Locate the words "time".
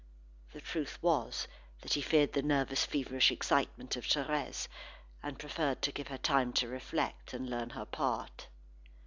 6.17-6.53